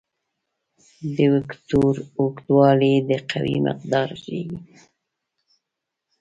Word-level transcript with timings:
د 1.15 1.17
وکتور 1.35 1.93
اوږدوالی 2.19 2.93
د 3.09 3.11
قوې 3.29 3.57
مقدار 3.67 4.09
ښيي. 4.21 4.49